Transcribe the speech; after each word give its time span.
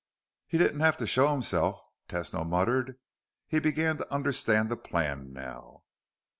"He 0.47 0.57
didn't 0.57 0.79
have 0.79 0.97
to 0.97 1.05
show 1.05 1.27
himself," 1.29 1.79
Tesno 2.09 2.43
muttered. 2.43 2.97
He 3.45 3.59
began 3.59 3.97
to 3.97 4.11
understand 4.11 4.69
the 4.69 4.75
plan 4.75 5.31
now. 5.31 5.83